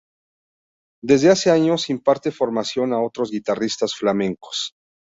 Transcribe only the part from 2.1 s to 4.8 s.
formación a otros guitarristas flamencos